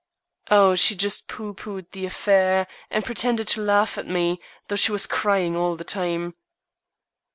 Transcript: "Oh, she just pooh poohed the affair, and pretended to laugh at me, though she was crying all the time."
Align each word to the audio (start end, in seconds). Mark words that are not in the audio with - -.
"Oh, 0.49 0.73
she 0.73 0.95
just 0.95 1.27
pooh 1.27 1.53
poohed 1.53 1.91
the 1.91 2.07
affair, 2.07 2.65
and 2.89 3.05
pretended 3.05 3.47
to 3.49 3.61
laugh 3.61 3.99
at 3.99 4.07
me, 4.07 4.41
though 4.67 4.75
she 4.75 4.91
was 4.91 5.05
crying 5.05 5.55
all 5.55 5.75
the 5.75 5.83
time." 5.83 6.33